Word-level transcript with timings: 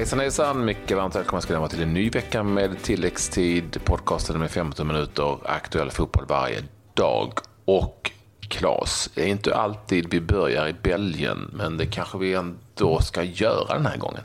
Hejsan 0.00 0.20
hejsan, 0.20 0.64
mycket 0.64 0.96
varmt 0.96 1.16
välkomna 1.16 1.40
ska 1.40 1.52
ni 1.52 1.58
vara 1.58 1.68
till 1.68 1.82
en 1.82 1.94
ny 1.94 2.10
vecka 2.10 2.42
med 2.42 2.82
tilläggstid. 2.82 3.80
Podcasten 3.84 4.38
med 4.38 4.50
15 4.50 4.86
minuter 4.86 5.38
aktuell 5.44 5.90
fotboll 5.90 6.24
varje 6.28 6.62
dag. 6.94 7.32
Och 7.64 8.10
Klas, 8.48 9.10
det 9.14 9.22
är 9.22 9.26
inte 9.26 9.54
alltid 9.54 10.10
vi 10.10 10.20
börjar 10.20 10.68
i 10.68 10.72
Belgien, 10.72 11.50
men 11.52 11.76
det 11.76 11.86
kanske 11.86 12.18
vi 12.18 12.34
ändå 12.34 13.00
ska 13.00 13.22
göra 13.22 13.74
den 13.74 13.86
här 13.86 13.96
gången. 13.96 14.22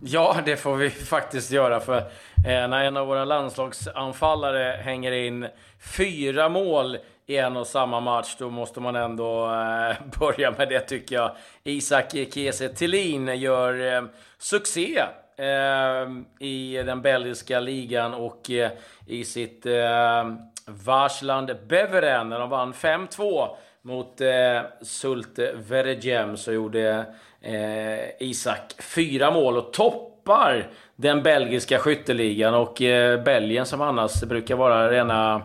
Ja, 0.00 0.36
det 0.44 0.56
får 0.56 0.76
vi 0.76 0.90
faktiskt 1.10 1.50
göra. 1.50 1.80
För 1.80 1.96
eh, 1.96 2.04
när 2.44 2.84
en 2.84 2.96
av 2.96 3.06
våra 3.06 3.24
landslagsanfallare 3.24 4.80
hänger 4.84 5.12
in 5.12 5.46
fyra 5.80 6.48
mål 6.48 6.98
i 7.28 7.36
en 7.36 7.56
och 7.56 7.66
samma 7.66 8.00
match, 8.00 8.36
då 8.38 8.50
måste 8.50 8.80
man 8.80 8.96
ändå 8.96 9.44
eh, 9.46 9.96
börja 10.18 10.50
med 10.50 10.68
det 10.68 10.80
tycker 10.80 11.16
jag. 11.16 11.30
Isak 11.64 12.10
Kiese 12.10 12.68
Thelin 12.68 13.28
gör 13.28 13.96
eh, 13.96 14.02
succé 14.38 15.02
eh, 15.36 16.46
i 16.48 16.82
den 16.86 17.02
belgiska 17.02 17.60
ligan 17.60 18.14
och 18.14 18.50
eh, 18.50 18.70
i 19.06 19.24
sitt 19.24 19.66
eh, 19.66 20.32
Varsland 20.66 21.56
Beveren 21.66 22.28
när 22.28 22.38
de 22.38 22.50
vann 22.50 22.72
5-2 22.72 23.48
mot 23.82 24.20
eh, 24.20 24.60
Sulte 24.82 25.52
Veregem 25.68 26.36
så 26.36 26.52
gjorde 26.52 27.06
eh, 27.40 28.28
Isak 28.28 28.74
fyra 28.82 29.30
mål 29.30 29.56
och 29.56 29.72
toppar 29.72 30.70
den 30.96 31.22
belgiska 31.22 31.78
skytteligan 31.78 32.54
och 32.54 32.82
eh, 32.82 33.22
Belgien 33.22 33.66
som 33.66 33.80
annars 33.80 34.22
brukar 34.22 34.56
vara 34.56 34.90
rena 34.90 35.42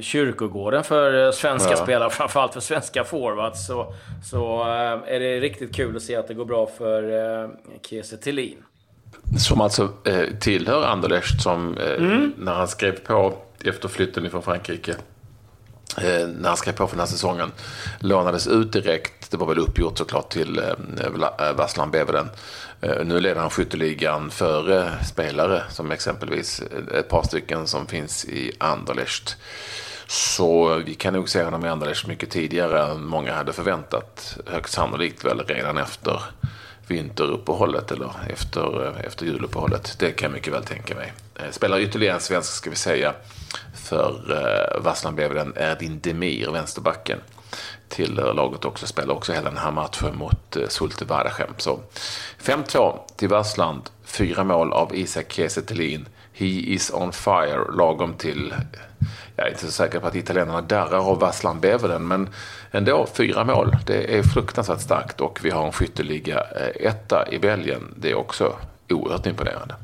kyrkogården 0.00 0.84
för 0.84 1.32
svenska 1.32 1.70
ja. 1.70 1.76
spelare, 1.76 2.10
framförallt 2.18 2.52
för 2.52 2.60
svenska 2.60 3.04
forwards, 3.04 3.66
så, 3.66 3.94
så 4.30 4.60
eh, 4.60 5.14
är 5.14 5.20
det 5.20 5.40
riktigt 5.40 5.74
kul 5.74 5.96
att 5.96 6.02
se 6.02 6.16
att 6.16 6.28
det 6.28 6.34
går 6.34 6.44
bra 6.44 6.66
för 6.78 7.02
eh, 7.42 7.50
Kiese 7.82 8.16
Thelin. 8.16 8.62
Som 9.38 9.60
alltså 9.60 9.92
eh, 10.04 10.24
tillhör 10.40 10.86
Anderlecht 10.86 11.42
som 11.42 11.78
eh, 11.78 12.04
mm. 12.04 12.32
när 12.38 12.52
han 12.52 12.68
skrev 12.68 13.00
på 13.00 13.34
efter 13.64 13.88
flytten 13.88 14.26
ifrån 14.26 14.42
Frankrike 14.42 14.90
eh, 14.92 14.96
Eh, 15.96 16.28
när 16.28 16.48
han 16.48 16.56
skrev 16.56 16.72
på 16.72 16.86
för 16.86 16.96
den 16.96 17.00
här 17.00 17.12
säsongen 17.12 17.52
lånades 18.00 18.46
ut 18.46 18.72
direkt. 18.72 19.30
Det 19.30 19.36
var 19.36 19.46
väl 19.46 19.58
uppgjort 19.58 19.98
såklart 19.98 20.30
till 20.30 20.58
eh, 20.58 21.54
Vasslan 21.54 21.88
eh, 21.88 21.92
Beveren. 21.92 22.28
Eh, 22.80 23.04
nu 23.04 23.20
leder 23.20 23.40
han 23.40 23.50
skytteligan 23.50 24.30
före 24.30 24.92
spelare 25.04 25.62
som 25.70 25.90
exempelvis 25.90 26.62
ett 26.94 27.08
par 27.08 27.22
stycken 27.22 27.66
som 27.66 27.86
finns 27.86 28.24
i 28.24 28.52
Anderlecht. 28.58 29.36
Så 30.06 30.74
vi 30.76 30.94
kan 30.94 31.12
nog 31.12 31.28
se 31.28 31.42
honom 31.42 31.64
i 31.64 31.68
Anderlecht 31.68 32.06
mycket 32.06 32.30
tidigare 32.30 32.82
än 32.82 33.04
många 33.04 33.34
hade 33.34 33.52
förväntat. 33.52 34.38
Högst 34.46 34.74
sannolikt 34.74 35.24
väl 35.24 35.40
redan 35.40 35.78
efter 35.78 36.22
vinteruppehållet 36.86 37.92
eller 37.92 38.10
efter, 38.28 38.96
efter 39.06 39.26
juluppehållet. 39.26 39.96
Det 39.98 40.10
kan 40.10 40.26
jag 40.26 40.32
mycket 40.32 40.52
väl 40.52 40.64
tänka 40.64 40.94
mig. 40.94 41.12
Spelar 41.50 41.80
ytterligare 41.80 42.14
en 42.14 42.20
svensk 42.20 42.52
ska 42.52 42.70
vi 42.70 42.76
säga 42.76 43.14
för 43.78 44.14
eh, 44.30 44.82
Vasslan 44.82 45.16
Bevelen 45.16 45.52
Erdin 45.56 46.00
Demir, 46.00 46.50
vänsterbacken. 46.50 47.18
Till 47.88 48.18
eh, 48.18 48.34
laget 48.34 48.64
också, 48.64 48.86
spelar 48.86 49.14
också 49.14 49.32
hela 49.32 49.50
den 49.50 49.58
här 49.58 49.70
matchen 49.70 50.16
mot 50.16 50.56
eh, 50.56 50.68
Sulte 50.68 51.04
Vardachem. 51.04 51.50
Så 51.56 51.80
5-2 52.42 52.98
till 53.16 53.28
Vassland, 53.28 53.82
fyra 54.04 54.44
mål 54.44 54.72
av 54.72 54.96
Isak 54.96 55.32
Kiese 55.32 55.62
He 56.32 56.46
is 56.46 56.90
on 56.94 57.12
fire, 57.12 57.72
lagom 57.76 58.14
till... 58.14 58.54
Jag 59.36 59.46
är 59.46 59.50
inte 59.50 59.66
så 59.66 59.72
säker 59.72 60.00
på 60.00 60.06
att 60.06 60.14
italienarna 60.14 60.60
darrar 60.60 61.10
av 61.10 61.20
Vasslan 61.20 61.60
Bevelen, 61.60 62.08
men 62.08 62.28
ändå 62.70 63.06
fyra 63.12 63.44
mål. 63.44 63.76
Det 63.86 64.18
är 64.18 64.22
fruktansvärt 64.22 64.80
starkt 64.80 65.20
och 65.20 65.38
vi 65.42 65.50
har 65.50 65.66
en 65.66 65.72
skytteliga 65.72 66.40
eh, 66.40 66.86
etta 66.86 67.28
i 67.30 67.38
Belgien. 67.38 67.94
Det 67.96 68.10
är 68.10 68.14
också 68.14 68.56
oerhört 68.88 69.26
imponerande. 69.26 69.74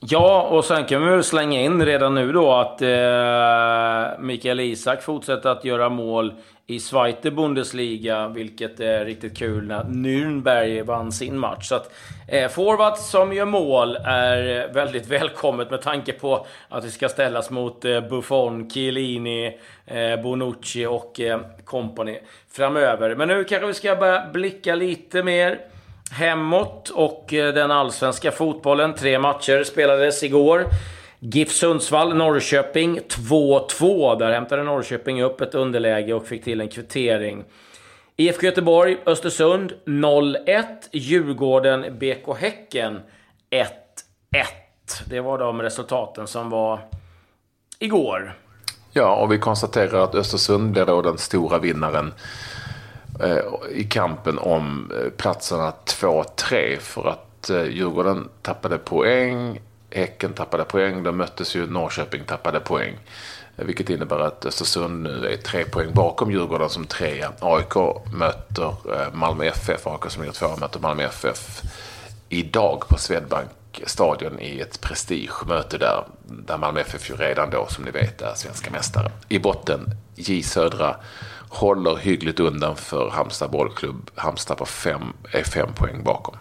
Ja, 0.00 0.42
och 0.42 0.64
sen 0.64 0.84
kan 0.84 1.04
vi 1.04 1.10
väl 1.10 1.24
slänga 1.24 1.60
in 1.60 1.84
redan 1.84 2.14
nu 2.14 2.32
då 2.32 2.52
att 2.52 2.82
eh, 2.82 4.18
Mikael 4.18 4.60
Isak 4.60 5.02
fortsätter 5.02 5.50
att 5.50 5.64
göra 5.64 5.88
mål 5.88 6.34
i 6.66 6.80
Zweite 6.80 7.30
Bundesliga, 7.30 8.28
vilket 8.28 8.80
är 8.80 9.04
riktigt 9.04 9.38
kul 9.38 9.66
när 9.66 9.84
Nürnberg 9.84 10.82
vann 10.82 11.12
sin 11.12 11.38
match. 11.38 11.68
Så 11.68 11.74
att 11.74 11.92
eh, 12.28 12.48
forwards 12.48 13.10
som 13.10 13.32
gör 13.32 13.44
mål 13.44 13.96
är 14.04 14.72
väldigt 14.72 15.06
välkommet 15.08 15.70
med 15.70 15.82
tanke 15.82 16.12
på 16.12 16.46
att 16.68 16.84
vi 16.84 16.90
ska 16.90 17.08
ställas 17.08 17.50
mot 17.50 17.84
eh, 17.84 18.00
Buffon, 18.00 18.70
Chiellini, 18.70 19.58
eh, 19.86 20.22
Bonucci 20.22 20.86
och 20.86 21.20
eh, 21.20 21.40
company 21.64 22.18
framöver. 22.52 23.14
Men 23.14 23.28
nu 23.28 23.44
kanske 23.44 23.66
vi 23.66 23.74
ska 23.74 23.96
börja 23.96 24.26
blicka 24.32 24.74
lite 24.74 25.22
mer 25.22 25.58
hemåt 26.10 26.88
och 26.88 27.34
eh, 27.34 27.54
den 27.54 27.70
allsvenska 27.70 28.32
fotbollen. 28.32 28.94
Tre 28.94 29.18
matcher 29.18 29.64
spelades 29.64 30.22
igår. 30.22 30.66
GIF 31.18 31.52
Sundsvall, 31.52 32.14
Norrköping 32.14 33.00
2-2. 33.00 34.18
Där 34.18 34.32
hämtade 34.32 34.62
Norrköping 34.62 35.22
upp 35.22 35.40
ett 35.40 35.54
underläge 35.54 36.14
och 36.14 36.26
fick 36.26 36.44
till 36.44 36.60
en 36.60 36.68
kvittering. 36.68 37.44
IFK 38.16 38.46
Göteborg, 38.46 38.96
Östersund 39.06 39.72
0-1. 39.84 40.64
Djurgården, 40.92 41.98
BK 41.98 42.38
Häcken 42.38 43.00
1-1. 43.50 43.64
Det 45.06 45.20
var 45.20 45.38
de 45.38 45.62
resultaten 45.62 46.26
som 46.26 46.50
var 46.50 46.80
igår. 47.78 48.34
Ja, 48.92 49.16
och 49.16 49.32
vi 49.32 49.38
konstaterar 49.38 50.00
att 50.00 50.14
Östersund 50.14 50.72
blir 50.72 50.84
då 50.84 51.02
den 51.02 51.18
stora 51.18 51.58
vinnaren 51.58 52.14
Eh, 53.20 53.38
i 53.70 53.84
kampen 53.84 54.38
om 54.38 54.92
eh, 54.94 55.10
platserna 55.10 55.72
2-3 55.84 56.78
för 56.78 57.08
att 57.08 57.50
eh, 57.50 57.64
Djurgården 57.64 58.28
tappade 58.42 58.78
poäng, 58.78 59.60
Häcken 59.90 60.32
tappade 60.32 60.64
poäng, 60.64 61.02
de 61.02 61.16
möttes 61.16 61.56
ju, 61.56 61.66
Norrköping 61.66 62.24
tappade 62.24 62.60
poäng. 62.60 62.94
Vilket 63.56 63.90
innebär 63.90 64.18
att 64.18 64.46
Östersund 64.46 65.02
nu 65.02 65.26
är 65.26 65.36
tre 65.36 65.64
poäng 65.64 65.94
bakom 65.94 66.30
Djurgården 66.30 66.68
som 66.68 66.86
trea. 66.86 67.32
AIK 67.40 67.74
möter 68.14 68.74
Malmö 69.12 69.44
FF, 69.44 69.86
AIK 69.86 70.10
som 70.10 70.22
ligger 70.22 70.34
tvåa 70.34 70.56
möter 70.56 70.80
Malmö 70.80 71.02
FF 71.02 71.62
idag 72.28 72.88
på 72.88 72.98
Swedbank 72.98 73.48
stadion 73.86 74.40
i 74.40 74.60
ett 74.60 74.80
prestigemöte 74.80 75.78
där, 75.78 76.04
där 76.24 76.58
Malmö 76.58 76.80
FF 76.80 77.10
ju 77.10 77.16
redan 77.16 77.50
då 77.50 77.66
som 77.68 77.84
ni 77.84 77.90
vet 77.90 78.22
är 78.22 78.34
svenska 78.34 78.70
mästare. 78.70 79.10
I 79.28 79.38
botten 79.38 79.90
J 80.14 80.42
Södra 80.42 80.96
håller 81.56 81.96
hyggligt 81.96 82.40
undan 82.40 82.76
för 82.76 83.10
Halmstad 83.10 83.50
bollklubb. 83.50 84.10
Halmstad 84.14 84.58
på 84.58 84.66
fem, 84.66 85.02
är 85.32 85.42
fem 85.42 85.68
poäng 85.74 86.04
bakom. 86.04 86.36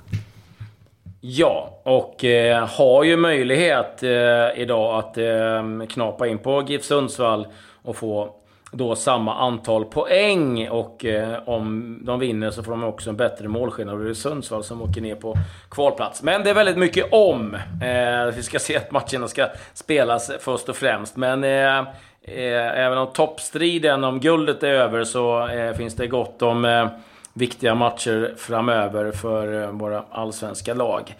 Ja, 1.21 1.81
och 1.83 2.25
eh, 2.25 2.67
har 2.67 3.03
ju 3.03 3.17
möjlighet 3.17 4.03
eh, 4.03 4.61
idag 4.61 4.99
att 4.99 5.17
eh, 5.17 5.87
knapa 5.89 6.27
in 6.27 6.37
på 6.37 6.63
GIF 6.67 6.83
Sundsvall 6.83 7.47
och 7.83 7.95
få 7.95 8.35
då 8.71 8.95
samma 8.95 9.35
antal 9.35 9.85
poäng. 9.85 10.69
Och 10.69 11.05
eh, 11.05 11.37
om 11.45 11.97
de 12.05 12.19
vinner 12.19 12.51
så 12.51 12.63
får 12.63 12.71
de 12.71 12.83
också 12.83 13.09
en 13.09 13.17
bättre 13.17 13.47
målskillnad. 13.47 13.99
Det 13.99 14.09
är 14.09 14.13
Sundsvall 14.13 14.63
som 14.63 14.81
åker 14.81 15.01
ner 15.01 15.15
på 15.15 15.35
kvalplats. 15.69 16.23
Men 16.23 16.43
det 16.43 16.49
är 16.49 16.53
väldigt 16.53 16.77
mycket 16.77 17.13
om. 17.13 17.55
Eh, 17.55 18.35
vi 18.35 18.43
ska 18.43 18.59
se 18.59 18.77
att 18.77 18.91
matcherna 18.91 19.27
ska 19.27 19.47
spelas 19.73 20.31
först 20.39 20.69
och 20.69 20.75
främst. 20.75 21.17
Men 21.17 21.43
Eh, 21.43 21.87
även 22.28 22.97
om 22.97 23.08
toppstriden 23.13 24.03
om 24.03 24.19
guldet 24.19 24.63
är 24.63 24.68
över 24.68 25.03
så 25.03 25.47
eh, 25.47 25.74
finns 25.74 25.96
det 25.96 26.08
gott 26.08 26.41
om 26.41 26.66
eh, 26.66 26.88
viktiga 27.34 27.75
matcher 27.75 28.34
framöver 28.38 29.12
för 29.12 29.68
våra 29.72 30.03
allsvenska 30.12 30.74
lag. 30.74 31.16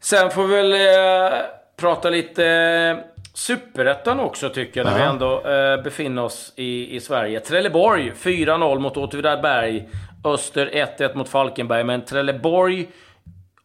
Sen 0.00 0.30
får 0.30 0.46
vi 0.46 0.62
väl 0.62 1.32
prata 1.76 2.10
lite 2.10 3.04
Superettan 3.34 4.20
också 4.20 4.48
tycker 4.48 4.80
jag, 4.80 4.84
när 4.84 4.92
Aha. 4.92 5.02
vi 5.02 5.08
ändå 5.10 5.42
befinner 5.82 6.24
oss 6.24 6.52
i, 6.56 6.96
i 6.96 7.00
Sverige. 7.00 7.40
Trelleborg 7.40 8.12
4-0 8.16 8.78
mot 8.78 8.96
Åtvidaberg. 8.96 9.88
Öster 10.24 10.66
1-1 10.98 11.16
mot 11.16 11.28
Falkenberg, 11.28 11.84
men 11.84 12.04
Trelleborg 12.04 12.88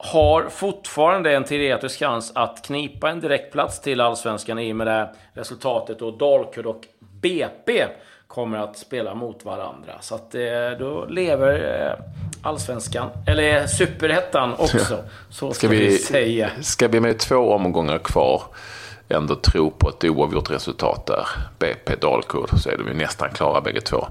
har 0.03 0.49
fortfarande 0.49 1.35
en 1.35 1.43
teoretisk 1.43 1.99
chans 1.99 2.31
att 2.35 2.61
knipa 2.65 3.09
en 3.09 3.19
direktplats 3.19 3.81
till 3.81 4.01
Allsvenskan 4.01 4.59
i 4.59 4.71
och 4.71 4.75
med 4.75 4.87
det 4.87 5.09
resultatet. 5.33 6.01
Och 6.01 6.17
Dalkurd 6.17 6.65
och 6.65 6.87
BP 6.99 7.85
kommer 8.27 8.57
att 8.57 8.77
spela 8.77 9.15
mot 9.15 9.45
varandra. 9.45 9.93
Så 10.01 10.15
att 10.15 10.35
eh, 10.35 10.41
då 10.79 11.05
lever 11.05 11.85
eh, 11.87 12.05
Allsvenskan, 12.41 13.09
eller 13.27 13.67
Superettan 13.67 14.53
också. 14.53 14.97
Så 15.29 15.51
ska, 15.51 15.53
ska 15.53 15.67
vi, 15.67 15.77
vi 15.77 15.97
säga. 15.97 16.49
Ska 16.61 16.87
vi 16.87 16.99
med 16.99 17.19
två 17.19 17.35
omgångar 17.35 17.97
kvar 17.97 18.41
ändå 19.09 19.35
tro 19.35 19.71
på 19.71 19.89
ett 19.89 20.03
oavgjort 20.03 20.51
resultat 20.51 21.05
där. 21.05 21.27
BP, 21.59 21.95
Dalkurd, 21.95 22.49
så 22.59 22.69
är 22.69 22.77
de 22.77 22.87
ju 22.87 22.93
nästan 22.93 23.29
klara 23.29 23.61
bägge 23.61 23.81
två. 23.81 24.07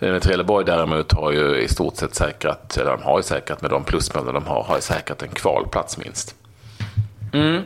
Eh, 0.00 0.18
Trelleborg 0.18 0.64
däremot 0.64 1.12
har 1.12 1.32
ju 1.32 1.56
i 1.56 1.68
stort 1.68 1.96
sett 1.96 2.14
säkrat, 2.14 2.76
eller 2.76 2.90
de 2.90 3.02
har 3.02 3.18
ju 3.18 3.22
säkrat 3.22 3.62
med 3.62 3.70
de 3.70 3.84
plusmålen 3.84 4.34
de 4.34 4.46
har, 4.46 4.62
har 4.62 4.76
ju 4.76 4.82
säkrat 4.82 5.22
en 5.22 5.28
kvalplats 5.28 5.98
minst. 5.98 6.34
Mm. 7.32 7.62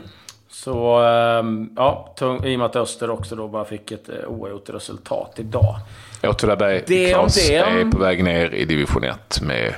Så 0.49 0.99
ehm, 0.99 1.69
ja, 1.75 2.13
tung, 2.17 2.45
i 2.45 2.55
och 2.55 2.59
med 2.59 2.65
att 2.65 2.75
Öster 2.75 3.09
också 3.09 3.35
då 3.35 3.47
bara 3.47 3.65
fick 3.65 3.91
ett 3.91 4.09
eh, 4.09 4.29
oavgjort 4.29 4.69
resultat 4.69 5.33
idag. 5.37 5.75
Åtvidaberg, 6.23 7.09
Klas, 7.11 7.49
är 7.49 7.91
på 7.91 7.99
väg 7.99 8.23
ner 8.23 8.53
i 8.53 8.65
division 8.65 9.03
1 9.03 9.41
med 9.41 9.73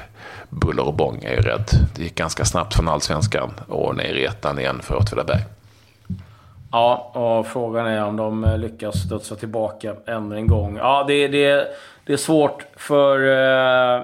buller 0.50 0.88
och 0.88 0.94
bång, 0.94 1.24
är 1.24 1.36
jag 1.36 1.48
rädd. 1.48 1.70
Det 1.96 2.04
gick 2.04 2.16
ganska 2.16 2.46
snabbt 2.46 2.76
från 2.76 2.88
allsvenskan 2.88 3.54
och 3.68 3.96
ner 3.96 4.14
i 4.14 4.26
ettan 4.26 4.60
igen 4.60 4.80
för 4.84 4.96
Åtvidaberg. 4.96 5.42
Ja, 6.72 7.12
och 7.14 7.48
frågan 7.48 7.88
är 7.88 8.04
om 8.04 8.16
de 8.16 8.44
eh, 8.44 8.58
lyckas 8.58 8.96
studsa 8.96 9.36
tillbaka 9.36 9.96
ännu 10.08 10.36
en 10.36 10.48
gång. 10.48 10.78
Ja, 10.78 11.06
det, 11.08 11.28
det, 11.28 11.68
det 12.06 12.14
är 12.14 12.18
svårt 12.18 12.66
för, 12.76 13.20
eh, 13.28 14.04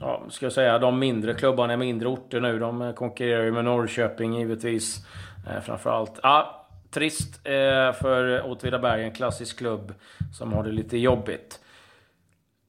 ja, 0.00 0.22
ska 0.30 0.46
jag 0.46 0.52
säga, 0.52 0.78
de 0.78 0.98
mindre 0.98 1.34
klubbarna 1.34 1.74
i 1.74 1.76
mindre 1.76 2.08
orter 2.08 2.40
nu. 2.40 2.58
De 2.58 2.82
eh, 2.82 2.92
konkurrerar 2.92 3.42
ju 3.44 3.52
med 3.52 3.64
Norrköping 3.64 4.34
givetvis. 4.38 4.96
Eh, 5.50 5.62
framförallt. 5.62 6.20
Ja, 6.22 6.66
trist 6.90 7.40
eh, 7.44 7.92
för 7.92 8.46
Åtvidaberg, 8.50 9.04
en 9.04 9.12
klassisk 9.12 9.58
klubb 9.58 9.94
som 10.38 10.52
har 10.52 10.62
det 10.64 10.70
lite 10.70 10.98
jobbigt. 10.98 11.60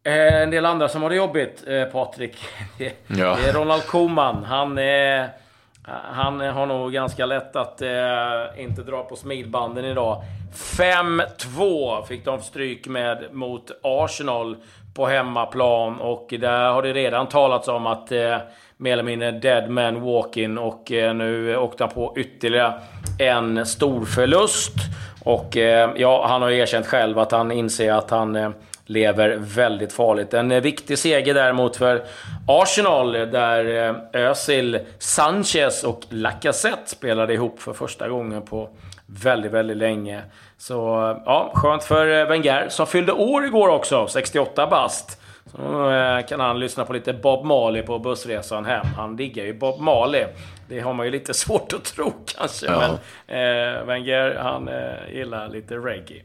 Eh, 0.04 0.42
en 0.42 0.52
del 0.52 0.66
andra 0.66 0.88
som 0.88 1.02
har 1.04 1.10
det 1.10 1.16
jobbigt, 1.16 1.64
eh, 1.68 1.84
Patrik. 1.84 2.38
Det, 2.78 2.94
Ja. 3.08 3.38
det 3.44 3.50
är 3.50 3.54
Ronald 3.54 3.84
Koeman. 3.88 4.44
Han, 4.44 4.78
eh, 4.78 5.26
han 5.88 6.40
har 6.40 6.66
nog 6.66 6.94
ganska 6.94 7.26
lätt 7.26 7.56
att 7.56 7.82
eh, 7.82 7.90
inte 8.58 8.82
dra 8.82 9.04
på 9.04 9.16
smilbanden 9.16 9.86
idag. 9.86 10.22
5-2 10.54 12.06
fick 12.06 12.26
de 12.26 12.42
stryk 12.42 12.88
med 12.88 13.26
mot 13.32 13.72
Arsenal 13.84 14.58
på 14.96 15.06
hemmaplan. 15.06 16.00
Och 16.00 16.28
där 16.40 16.70
har 16.70 16.82
det 16.82 16.94
redan 16.94 17.28
talats 17.28 17.68
om 17.68 17.88
att 17.88 18.12
eh, 18.12 18.38
mer 18.78 18.94
eller 18.94 19.04
mindre 19.04 19.32
dead 19.32 19.70
man 19.70 20.02
walking. 20.02 20.58
Och 20.58 20.92
eh, 20.92 21.14
nu 21.14 21.58
åkte 21.58 21.84
han 21.84 21.94
på 21.94 22.14
ytterligare 22.18 22.74
en 23.20 23.66
stor 23.66 24.06
förlust. 24.06 24.74
Och 25.24 25.58
eh, 25.58 25.90
ja, 25.96 26.28
han 26.28 26.42
har 26.42 26.50
ju 26.50 26.58
erkänt 26.58 26.86
själv 26.86 27.20
att 27.20 27.32
han 27.32 27.52
inser 27.52 27.94
att 27.94 28.10
han 28.10 28.36
eh, 28.36 28.50
lever 28.86 29.38
väldigt 29.40 29.94
farligt. 29.94 30.34
En 30.34 30.52
eh, 30.52 30.62
viktig 30.62 30.98
seger 31.00 31.34
däremot 31.34 31.78
för 31.78 32.04
Arsenal 32.48 33.12
där 33.12 33.90
eh, 34.14 34.22
Özil, 34.30 34.80
Sanchez 35.00 35.84
och 35.84 36.02
Lacazette 36.10 36.90
spelade 36.90 37.34
ihop 37.34 37.60
för 37.62 37.74
första 37.74 38.10
gången 38.10 38.42
på 38.42 38.70
väldigt, 39.06 39.52
väldigt 39.52 39.78
länge. 39.78 40.22
Så 40.58 41.10
eh, 41.12 41.18
ja, 41.26 41.52
skönt 41.56 41.84
för 41.84 42.20
eh, 42.22 42.26
Wenger 42.28 42.70
som 42.70 42.88
fyllde 42.88 43.12
år 43.12 43.46
igår 43.46 43.68
också, 43.68 44.08
68 44.08 44.68
bast. 44.68 45.22
Så 45.52 45.92
eh, 45.92 46.26
kan 46.26 46.40
han 46.40 46.60
lyssna 46.60 46.86
på 46.86 46.94
lite 46.94 47.14
Bob 47.14 47.46
Marley 47.46 47.82
på 47.84 48.00
bussresan 48.00 48.66
hem. 48.66 48.86
Han 48.98 49.16
diggar 49.16 49.44
ju 49.46 49.54
Bob 49.54 49.80
Marley. 49.82 50.26
Det 50.70 50.80
har 50.80 50.94
man 50.94 51.06
ju 51.06 51.12
lite 51.12 51.34
svårt 51.44 51.74
att 51.74 51.84
tro 51.84 52.14
kanske, 52.38 52.66
Ja. 52.66 52.80
men 53.28 53.78
eh, 53.78 53.84
Wenger 53.86 54.36
han 54.42 54.68
eh, 54.68 55.14
gillar 55.16 55.50
lite 55.50 55.76
reggae. 55.76 56.22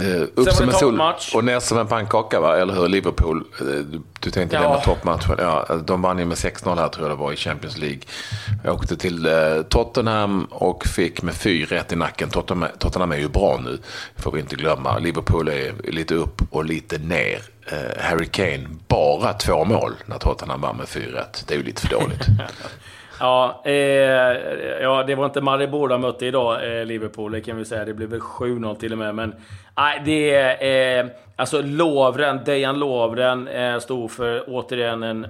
Eh, 0.00 0.22
upp 0.34 0.48
som 0.52 0.68
en 0.68 0.74
sol 0.74 1.00
och 1.34 1.44
ner 1.44 1.60
som 1.60 1.78
en 1.78 1.86
pannkaka, 1.86 2.40
va? 2.40 2.56
eller 2.56 2.74
hur? 2.74 2.88
Liverpool, 2.88 3.44
eh, 3.60 3.66
du, 3.66 4.00
du 4.20 4.30
tänkte 4.30 4.56
Ja. 4.56 4.62
nämna 4.62 4.78
toppmatchen. 4.80 5.36
Ja, 5.38 5.66
de 5.86 6.02
vann 6.02 6.18
ju 6.18 6.24
med 6.24 6.36
6-0 6.36 6.76
här 6.78 6.88
tror 6.88 7.08
jag 7.08 7.18
det 7.18 7.20
var 7.20 7.32
i 7.32 7.36
Champions 7.36 7.78
League. 7.78 8.00
Jag 8.64 8.74
åkte 8.74 8.96
till 8.96 9.26
eh, 9.26 9.62
Tottenham 9.68 10.44
och 10.44 10.86
fick 10.86 11.22
med 11.22 11.34
4-1 11.34 11.92
i 11.92 11.96
nacken. 11.96 12.30
Tottenham, 12.30 12.68
Tottenham 12.78 13.12
är 13.12 13.16
ju 13.16 13.28
bra 13.28 13.60
nu, 13.64 13.78
får 14.16 14.32
vi 14.32 14.40
inte 14.40 14.56
glömma. 14.56 14.98
Liverpool 14.98 15.48
är 15.48 15.72
lite 15.92 16.14
upp 16.14 16.42
och 16.50 16.64
lite 16.64 16.98
ner. 16.98 17.40
Eh, 17.66 18.02
Harry 18.02 18.26
Kane, 18.26 18.68
bara 18.88 19.32
två 19.32 19.64
mål 19.64 19.92
när 20.06 20.18
Tottenham 20.18 20.60
vann 20.60 20.76
med 20.76 20.86
4-1. 20.86 21.44
Det 21.46 21.54
är 21.54 21.58
ju 21.58 21.64
lite 21.64 21.82
för 21.82 21.88
dåligt. 21.88 22.26
Ja, 23.20 23.62
eh, 23.64 23.72
ja, 24.82 25.04
det 25.06 25.14
var 25.14 25.24
inte 25.24 25.40
Maribor 25.40 25.88
de 25.88 26.00
mötte 26.00 26.26
idag, 26.26 26.78
eh, 26.78 26.84
Liverpool. 26.84 27.32
Det 27.32 27.40
kan 27.40 27.56
vi 27.56 27.64
säga. 27.64 27.84
Det 27.84 27.94
blev 27.94 28.08
väl 28.08 28.20
7-0 28.20 28.74
till 28.74 28.92
och 28.92 28.98
med. 28.98 29.14
Men 29.14 29.34
nej, 29.76 30.02
det 30.04 30.34
är... 30.34 31.04
Eh, 31.04 31.10
alltså 31.36 31.62
Lovren, 31.62 32.40
Dejan 32.44 32.78
Lovren, 32.78 33.48
eh, 33.48 33.78
stod 33.78 34.10
för 34.10 34.44
återigen 34.46 35.02
en 35.02 35.26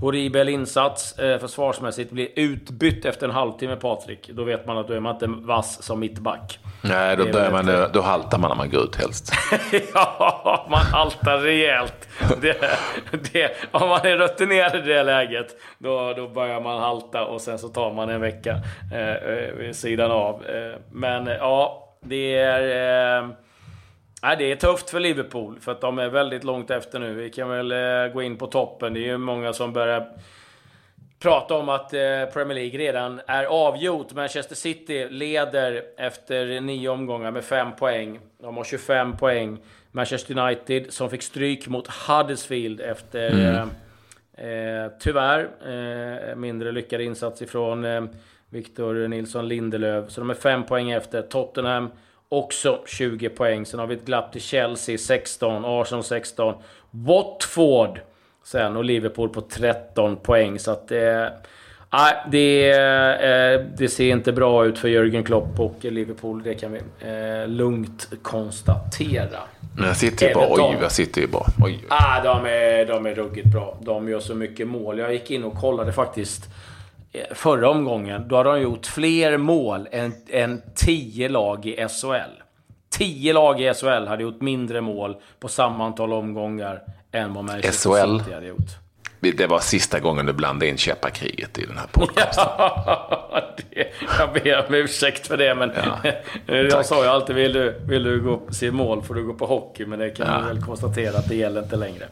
horribel 0.00 0.48
insats. 0.48 1.18
Eh, 1.18 1.38
försvarsmässigt 1.38 2.10
blir 2.10 2.28
utbytt 2.36 3.04
efter 3.04 3.26
en 3.28 3.34
halvtimme, 3.34 3.76
Patrik. 3.76 4.30
Då 4.32 4.44
vet 4.44 4.66
man 4.66 4.78
att 4.78 4.88
då 4.88 4.94
är 4.94 5.00
man 5.00 5.14
inte 5.14 5.26
vass 5.26 5.82
som 5.82 6.00
mittback. 6.00 6.58
Nej, 6.82 7.16
då, 7.16 7.22
Det 7.22 7.28
är 7.28 7.32
börjar 7.32 7.50
väl 7.50 7.64
man, 7.66 7.82
ett- 7.82 7.92
då 7.92 8.00
haltar 8.00 8.38
man 8.38 8.48
när 8.50 8.56
man 8.56 8.70
går 8.70 8.82
ut 8.84 8.96
helst. 8.96 9.32
ja, 9.94 10.66
man 10.70 10.80
haltar 10.80 11.38
rejält. 11.38 12.08
Det, 12.40 12.56
det, 13.32 13.52
om 13.70 13.88
man 13.88 14.00
är 14.06 14.16
rutinerad 14.16 14.76
i 14.76 14.80
det 14.80 15.02
läget, 15.02 15.46
då, 15.78 16.12
då 16.16 16.28
börjar 16.28 16.60
man 16.60 16.80
halta 16.80 17.24
och 17.24 17.40
sen 17.40 17.58
så 17.58 17.68
tar 17.68 17.92
man 17.92 18.08
en 18.08 18.20
vecka 18.20 18.60
eh, 18.92 19.14
eh, 19.14 19.52
vid 19.58 19.76
sidan 19.76 20.10
av. 20.10 20.34
Eh, 20.46 20.78
men 20.92 21.28
eh, 21.28 21.34
ja, 21.34 21.88
det 22.04 22.36
är... 22.38 23.18
Eh, 23.22 23.28
nej, 24.26 24.36
det 24.36 24.52
är 24.52 24.56
tufft 24.56 24.90
för 24.90 25.00
Liverpool, 25.00 25.58
för 25.60 25.72
att 25.72 25.80
de 25.80 25.98
är 25.98 26.08
väldigt 26.08 26.44
långt 26.44 26.70
efter 26.70 26.98
nu. 26.98 27.14
Vi 27.14 27.30
kan 27.30 27.48
väl 27.48 27.72
eh, 27.72 28.12
gå 28.12 28.22
in 28.22 28.36
på 28.36 28.46
toppen. 28.46 28.94
Det 28.94 29.00
är 29.00 29.06
ju 29.06 29.18
många 29.18 29.52
som 29.52 29.72
börjar 29.72 30.08
prata 31.18 31.54
om 31.54 31.68
att 31.68 31.92
eh, 31.92 32.24
Premier 32.32 32.54
League 32.54 32.78
redan 32.78 33.20
är 33.26 33.44
avgjort. 33.44 34.12
Manchester 34.12 34.54
City 34.54 35.08
leder 35.10 35.82
efter 35.96 36.60
nio 36.60 36.88
omgångar 36.88 37.30
med 37.30 37.44
fem 37.44 37.72
poäng. 37.76 38.20
De 38.38 38.56
har 38.56 38.64
25 38.64 39.16
poäng. 39.16 39.58
Manchester 39.92 40.38
United 40.38 40.92
som 40.92 41.10
fick 41.10 41.22
stryk 41.22 41.68
mot 41.68 41.88
Huddersfield 41.88 42.80
efter 42.80 43.30
eh, 43.30 44.46
eh, 44.46 44.90
tyvärr 45.00 46.34
mindre 46.34 46.72
lyckad 46.72 47.00
insats 47.00 47.42
ifrån 47.42 48.08
Victor 48.50 49.08
Nilsson 49.08 49.48
Lindelöf. 49.48 50.10
Så 50.10 50.20
de 50.20 50.30
är 50.30 50.34
fem 50.34 50.66
poäng 50.66 50.90
efter. 50.90 51.22
Tottenham 51.22 51.90
också 52.28 52.82
20 52.86 53.28
poäng. 53.28 53.66
Sen 53.66 53.80
har 53.80 53.86
vi 53.86 53.94
ett 53.94 54.04
glapp 54.04 54.32
till 54.32 54.40
Chelsea 54.40 54.98
16, 54.98 55.64
Arsenal 55.64 56.04
16, 56.04 56.54
Watford 56.90 58.00
sen 58.44 58.76
och 58.76 58.84
Liverpool 58.84 59.28
på 59.28 59.40
13 59.40 60.16
poäng. 60.16 60.58
Så 60.58 60.70
att 60.70 60.90
eh, 60.90 61.26
det, 62.30 62.70
eh, 62.70 63.60
det 63.78 63.88
ser 63.88 64.10
inte 64.10 64.32
bra 64.32 64.66
ut 64.66 64.78
för 64.78 64.88
Jürgen 64.88 65.24
Klopp 65.24 65.60
och 65.60 65.76
Liverpool. 65.80 66.42
Det 66.42 66.54
kan 66.54 66.72
vi 66.72 66.78
eh, 67.00 67.48
lugnt 67.48 68.08
konstatera. 68.22 69.38
Men 69.78 69.94
City 69.94 70.24
är 70.24 70.34
bra. 70.34 70.42
Everton. 70.42 70.70
Oj, 70.70 70.78
vad 70.82 70.92
City 70.92 71.22
är 71.22 71.26
bra. 71.26 71.46
Oj, 71.58 71.78
oj. 71.82 71.86
Ah, 71.88 72.22
de, 72.22 72.46
är, 72.46 72.86
de 72.86 73.06
är 73.06 73.14
ruggigt 73.14 73.46
bra. 73.46 73.76
De 73.80 74.08
gör 74.08 74.20
så 74.20 74.34
mycket 74.34 74.68
mål. 74.68 74.98
Jag 74.98 75.12
gick 75.12 75.30
in 75.30 75.44
och 75.44 75.54
kollade 75.54 75.92
faktiskt 75.92 76.48
förra 77.30 77.70
omgången. 77.70 78.28
Då 78.28 78.36
hade 78.36 78.50
de 78.50 78.60
gjort 78.60 78.86
fler 78.86 79.36
mål 79.36 79.88
än, 79.92 80.12
än 80.30 80.62
10 80.74 81.28
lag 81.28 81.66
i 81.66 81.76
SHL. 81.88 82.42
10 82.90 83.32
lag 83.32 83.60
i 83.60 83.74
SHL 83.74 84.06
hade 84.06 84.22
gjort 84.22 84.40
mindre 84.40 84.80
mål 84.80 85.16
på 85.40 85.48
samma 85.48 85.86
antal 85.86 86.12
omgångar 86.12 86.82
än 87.12 87.34
vad 87.34 87.44
Manchester 87.44 87.90
SHL? 88.06 88.18
City 88.18 88.32
hade 88.34 88.46
gjort. 88.46 88.70
Det 89.20 89.46
var 89.46 89.58
sista 89.58 90.00
gången 90.00 90.26
du 90.26 90.32
blandade 90.32 90.68
in 90.68 90.76
käppakriget 90.76 91.58
i 91.58 91.64
den 91.66 91.78
här 91.78 91.86
podcasten. 91.92 92.44
det, 93.74 93.86
jag 94.18 94.32
ber 94.32 94.66
om 94.68 94.74
ursäkt 94.74 95.26
för 95.26 95.36
det, 95.36 95.54
men 95.54 95.72
jag 96.46 96.70
tack. 96.70 96.86
sa 96.86 97.02
ju 97.04 97.10
alltid 97.10 97.36
vill 97.36 97.52
du, 97.52 97.80
vill 97.88 98.02
du 98.02 98.20
gå 98.20 98.40
se 98.50 98.70
mål 98.70 99.02
får 99.02 99.14
du 99.14 99.24
gå 99.26 99.34
på 99.34 99.46
hockey, 99.46 99.86
men 99.86 99.98
det 99.98 100.10
kan 100.10 100.26
Ja. 100.26 100.40
vi 100.40 100.46
väl 100.54 100.62
konstatera 100.62 101.18
att 101.18 101.28
det 101.28 101.34
gäller 101.36 101.62
inte 101.62 101.76
längre. 101.76 102.04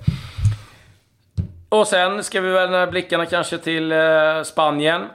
Och 1.75 1.89
sen 1.89 2.25
ska 2.25 2.41
vi 2.41 2.49
väl 2.51 2.71
vända 2.71 2.87
blickarna 2.87 3.27
kanske 3.27 3.59
till 3.59 3.93
eh, 3.93 4.43
Spanien. 4.43 5.09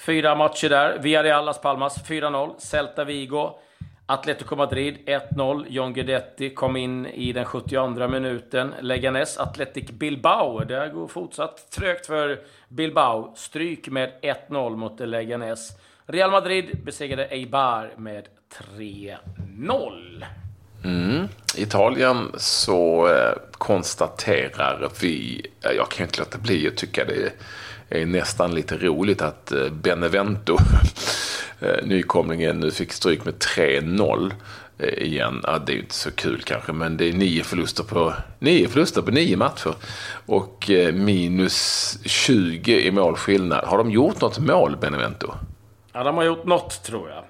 Fyra 0.00 0.34
matcher 0.34 0.68
där. 0.68 0.98
Villarreal 0.98 1.44
Las 1.44 1.60
Palmas 1.60 2.08
4-0. 2.08 2.54
Celta 2.58 3.04
Vigo. 3.04 3.58
Atletico 4.06 4.56
Madrid 4.56 4.96
1-0. 5.06 5.64
John 5.68 5.92
Guidetti 5.92 6.50
kom 6.50 6.76
in 6.76 7.06
i 7.06 7.32
den 7.32 7.44
72 7.44 8.08
minuten. 8.08 8.74
Leganes 8.80 9.38
Athletic 9.38 9.90
Bilbao. 9.90 10.64
Det 10.64 10.90
går 10.94 11.08
fortsatt 11.08 11.70
trögt 11.70 12.06
för 12.06 12.40
Bilbao. 12.68 13.32
Stryk 13.36 13.88
med 13.88 14.12
1-0 14.22 14.76
mot 14.76 15.00
Leganes. 15.00 15.70
Real 16.06 16.30
Madrid 16.30 16.84
besegrade 16.84 17.26
Eibar 17.26 17.92
med 17.96 18.28
3-0. 18.76 20.24
I 20.84 21.62
Italien 21.62 22.32
så 22.36 23.08
eh, 23.08 23.32
konstaterar 23.52 24.88
vi, 25.00 25.46
ja, 25.60 25.72
jag 25.72 25.88
kan 25.88 26.06
inte 26.06 26.18
låta 26.18 26.38
bli 26.38 26.68
att 26.68 26.76
tycka 26.76 27.04
det 27.04 27.32
är 27.88 28.06
nästan 28.06 28.54
lite 28.54 28.76
roligt 28.76 29.22
att 29.22 29.52
eh, 29.52 29.68
Benevento, 29.68 30.58
eh, 31.60 31.84
nykomlingen, 31.84 32.60
nu 32.60 32.70
fick 32.70 32.92
stryk 32.92 33.24
med 33.24 33.34
3-0 33.34 34.32
eh, 34.78 34.88
igen. 34.88 35.40
Ja, 35.46 35.58
det 35.58 35.72
är 35.72 35.74
ju 35.74 35.80
inte 35.80 35.94
så 35.94 36.10
kul 36.10 36.42
kanske, 36.42 36.72
men 36.72 36.96
det 36.96 37.08
är 37.08 37.12
nio 37.12 37.44
förluster 37.44 37.84
på 37.84 38.14
nio, 38.38 38.68
förluster 38.68 39.02
på 39.02 39.10
nio 39.10 39.36
matcher. 39.36 39.74
Och 40.26 40.70
eh, 40.70 40.94
minus 40.94 41.98
20 42.04 42.80
i 42.80 42.90
målskillnad. 42.90 43.64
Har 43.64 43.78
de 43.78 43.90
gjort 43.90 44.20
något 44.20 44.38
mål, 44.38 44.76
Benevento? 44.76 45.34
Ja, 45.92 46.04
de 46.04 46.16
har 46.16 46.24
gjort 46.24 46.44
något, 46.44 46.82
tror 46.82 47.10
jag. 47.10 47.24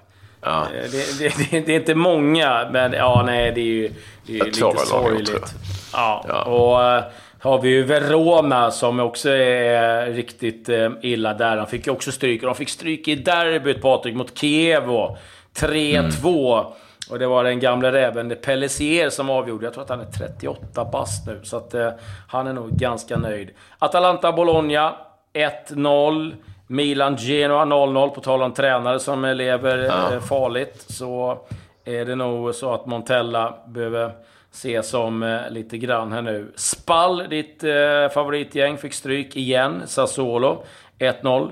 Ja. 0.47 0.61
Eh, 0.63 0.91
Det, 0.91 1.19
det, 1.19 1.51
det, 1.51 1.59
det 1.65 1.71
är 1.75 1.79
inte 1.79 1.95
många, 1.95 2.67
men 2.71 2.93
ja, 2.93 3.23
nej, 3.25 3.51
det 3.51 3.61
är 3.61 3.63
ju, 3.65 3.91
det 4.25 4.33
är 4.33 4.37
ju 4.37 4.43
lite 4.43 4.77
sorgligt. 4.77 5.53
Ja, 5.93 6.25
Ja. 6.27 6.43
och 6.43 6.83
eh, 6.83 7.03
har 7.39 7.61
vi 7.61 7.69
ju 7.69 7.83
Verona 7.83 8.71
som 8.71 8.99
också 8.99 9.29
är 9.29 10.05
riktigt 10.11 10.69
eh, 10.69 10.89
illa 11.01 11.33
där. 11.33 11.57
De 11.57 11.67
fick 11.67 11.87
ju 11.87 11.93
också 11.93 12.11
stryk. 12.11 12.41
De 12.41 12.55
fick 12.55 12.69
stryk 12.69 13.07
i 13.07 13.15
derbyt, 13.15 13.81
Patrik, 13.81 14.15
mot 14.15 14.37
Kiev. 14.37 14.91
och 14.91 15.17
3-2. 15.55 16.59
Mm. 16.59 16.71
Och 17.09 17.19
det 17.19 17.27
var 17.27 17.43
den 17.43 17.59
gamla 17.59 17.91
räven 17.91 18.35
Pellissier 18.43 19.09
som 19.09 19.29
avgjorde. 19.29 19.65
Jag 19.65 19.73
tror 19.73 19.83
att 19.83 19.89
han 19.89 19.99
är 20.01 20.05
38 20.05 20.85
bast 20.85 21.27
nu, 21.27 21.39
så 21.43 21.57
att, 21.57 21.73
eh, 21.73 21.89
han 22.27 22.47
är 22.47 22.53
nog 22.53 22.69
ganska 22.71 23.17
nöjd. 23.17 23.49
Atalanta-Bologna 23.79 24.95
1-0. 25.33 26.33
Milan-Genoa 26.67 27.65
0-0. 27.65 28.09
På 28.09 28.21
tal 28.21 28.41
om 28.41 28.53
tränare 28.53 28.99
som 28.99 29.23
lever 29.25 29.77
ja. 29.77 30.13
Eh, 30.13 30.19
farligt, 30.19 30.85
så 30.87 31.39
är 31.85 32.05
det 32.05 32.15
nog 32.15 32.55
så 32.55 32.73
att 32.73 32.85
Montella 32.85 33.53
behöver 33.67 34.11
se 34.51 34.83
som 34.83 35.23
eh, 35.23 35.49
lite 35.49 35.77
grann 35.77 36.11
här 36.11 36.21
nu. 36.21 36.51
Spall, 36.55 37.29
ditt 37.29 37.63
eh, 37.63 38.09
favoritgäng, 38.13 38.77
fick 38.77 38.93
stryk 38.93 39.35
igen. 39.35 39.81
Sassuolo 39.85 40.63
1-0. 40.99 41.51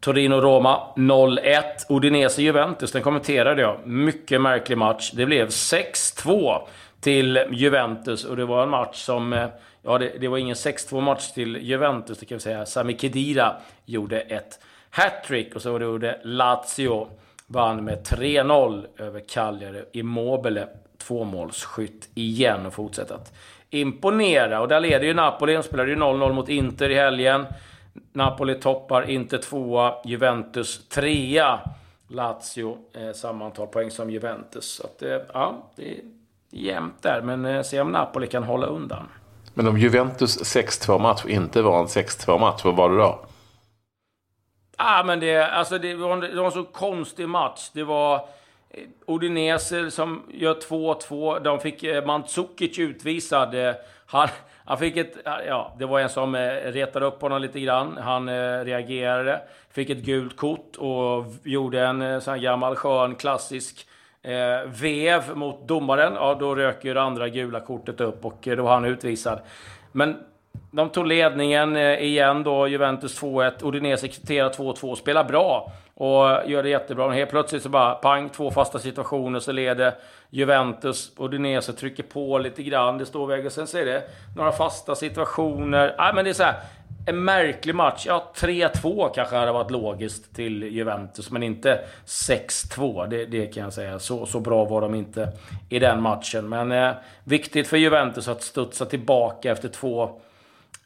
Torino-Roma 0.00 0.80
0-1. 0.96 1.62
Udinese-Juventus, 1.88 2.92
den 2.92 3.02
kommenterade 3.02 3.62
jag. 3.62 3.86
Mycket 3.86 4.40
märklig 4.40 4.78
match. 4.78 5.10
Det 5.14 5.26
blev 5.26 5.48
6-2 5.48 6.58
till 7.00 7.44
Juventus 7.50 8.24
och 8.24 8.36
det 8.36 8.44
var 8.44 8.62
en 8.62 8.70
match 8.70 8.96
som... 8.96 9.32
Eh, 9.32 9.46
ja, 9.82 9.98
det, 9.98 10.12
det 10.20 10.28
var 10.28 10.38
ingen 10.38 10.54
6-2 10.54 11.00
match 11.00 11.30
till 11.30 11.56
Juventus, 11.56 12.18
det 12.18 12.26
kan 12.26 12.38
vi 12.38 12.42
säga. 12.42 12.66
Sami 12.66 12.98
Khedira 12.98 13.56
gjorde 13.84 14.20
ett 14.20 14.58
hattrick 14.90 15.54
och 15.54 15.62
så 15.62 15.80
gjorde 15.80 16.20
Lazio 16.24 17.08
vann 17.46 17.84
med 17.84 18.06
3-0 18.06 18.86
över 18.96 19.20
Cagliari. 19.20 19.84
Immobile 19.92 20.68
tvåmålsskytt 20.98 22.08
igen 22.14 22.66
och 22.66 22.72
fortsätter 22.72 23.14
att 23.14 23.32
imponera. 23.70 24.60
Och 24.60 24.68
där 24.68 24.80
leder 24.80 25.06
ju 25.06 25.14
Napoli. 25.14 25.54
De 25.54 25.62
spelade 25.62 25.90
ju 25.90 25.96
0-0 25.96 26.32
mot 26.32 26.48
Inter 26.48 26.90
i 26.90 26.94
helgen. 26.94 27.46
Napoli 28.12 28.54
toppar, 28.54 29.10
Inter 29.10 29.38
tvåa, 29.38 29.94
Juventus 30.04 30.88
trea. 30.88 31.60
Lazio 32.08 32.78
eh, 32.92 33.12
samma 33.12 33.44
antal 33.44 33.66
poäng 33.66 33.90
som 33.90 34.10
Juventus. 34.10 34.64
Så 34.64 34.86
att, 34.86 35.02
eh, 35.02 35.18
ja, 35.32 35.70
det 35.76 35.90
är 35.90 36.00
jämnt 36.50 37.02
där. 37.02 37.22
Men 37.22 37.44
eh, 37.44 37.62
se 37.62 37.80
om 37.80 37.92
Napoli 37.92 38.26
kan 38.26 38.42
hålla 38.42 38.66
undan. 38.66 39.08
Men 39.54 39.66
om 39.66 39.78
Juventus 39.78 40.56
6-2 40.56 40.98
match 40.98 41.24
inte 41.26 41.62
var 41.62 41.80
en 41.80 41.86
6-2 41.86 42.38
match, 42.38 42.64
vad 42.64 42.76
var 42.76 42.90
det 42.90 42.96
då? 42.96 43.26
ah, 44.82 45.02
men 45.02 45.20
det, 45.20 45.46
alltså 45.46 45.78
det, 45.78 45.94
var 45.94 46.12
en, 46.12 46.20
det 46.20 46.36
var 46.36 46.46
en 46.46 46.52
så 46.52 46.64
konstig 46.64 47.28
match. 47.28 47.70
Det 47.72 47.84
var 47.84 48.14
eh, 48.70 48.84
Udinese 49.06 49.90
som 49.90 50.22
gör 50.30 50.54
2-2. 50.54 51.42
De 51.42 51.60
fick 51.60 51.84
eh, 51.84 52.04
Mandzukic 52.04 52.78
utvisad. 52.78 53.54
Eh, 53.54 53.74
han, 54.06 54.28
han 54.64 54.78
fick 54.78 54.96
ett... 54.96 55.16
Ja, 55.24 55.74
det 55.78 55.86
var 55.86 56.00
en 56.00 56.08
som 56.08 56.34
eh, 56.34 56.48
retade 56.50 57.06
upp 57.06 57.22
honom 57.22 57.42
lite 57.42 57.60
grann. 57.60 57.98
Han 58.02 58.28
reagerade. 58.64 59.40
Fick 59.70 59.90
ett 59.90 60.04
gult 60.04 60.36
kort 60.36 60.76
och 60.76 61.24
gjorde 61.44 61.86
en 61.86 62.20
sån 62.20 62.34
här 62.34 62.40
gammal 62.40 62.76
skön 62.76 63.14
klassisk 63.14 63.86
eh, 64.22 64.70
vev 64.70 65.36
mot 65.36 65.68
domaren. 65.68 66.14
Ja, 66.14 66.36
då 66.40 66.54
rök 66.54 66.84
ju 66.84 66.94
det 66.94 67.02
andra 67.02 67.28
gula 67.28 67.60
kortet 67.60 68.00
upp 68.00 68.24
och 68.24 68.48
eh, 68.48 68.56
då 68.56 68.62
var 68.62 68.74
han 68.74 68.84
utvisad. 68.84 69.40
Men 69.92 70.16
de 70.70 70.88
tog 70.88 71.06
ledningen 71.06 71.76
eh, 71.76 72.02
igen 72.02 72.42
då, 72.42 72.68
Juventus 72.68 73.22
2-1. 73.22 73.52
Udinese 73.62 74.08
kvitterar 74.08 74.50
2-2, 74.50 74.94
spelar 74.94 75.24
bra 75.24 75.72
och 75.94 76.50
gör 76.50 76.62
det 76.62 76.68
jättebra. 76.68 77.04
Och 77.04 77.14
helt 77.14 77.30
plötsligt 77.30 77.62
så 77.62 77.68
bara 77.68 77.94
pang, 77.94 78.28
två 78.28 78.50
fasta 78.50 78.78
situationer 78.78 79.40
så 79.40 79.52
leder 79.52 79.94
Juventus. 80.30 81.12
Udinese 81.16 81.72
trycker 81.72 82.02
på 82.02 82.38
lite 82.38 82.62
grann. 82.62 82.98
Det 82.98 83.06
står 83.06 83.26
vägen. 83.26 83.50
sen 83.50 83.66
så 83.66 83.78
är 83.78 83.84
det 83.84 84.02
några 84.36 84.52
fasta 84.52 84.94
situationer. 84.94 85.94
Nej, 85.98 86.14
men 86.14 86.24
det 86.24 86.30
är 86.30 86.34
så 86.34 86.42
här, 86.42 86.54
en 87.06 87.24
märklig 87.24 87.74
match. 87.74 88.04
Ja, 88.06 88.32
3-2 88.36 89.14
kanske 89.14 89.36
hade 89.36 89.52
varit 89.52 89.70
logiskt 89.70 90.34
till 90.34 90.62
Juventus, 90.62 91.30
men 91.30 91.42
inte 91.42 91.80
6-2. 92.06 93.06
Det, 93.08 93.26
det, 93.26 93.46
kan 93.46 93.62
jag 93.62 93.72
säga. 93.72 93.98
Så, 93.98 94.26
så 94.26 94.40
bra 94.40 94.64
var 94.64 94.80
de 94.80 94.94
inte 94.94 95.28
i 95.68 95.78
den 95.78 96.02
matchen. 96.02 96.48
Men 96.48 96.72
eh, 96.72 96.90
viktigt 97.24 97.68
för 97.68 97.76
Juventus 97.76 98.28
att 98.28 98.42
studsa 98.42 98.86
tillbaka 98.86 99.52
efter 99.52 99.68
två 99.68 100.10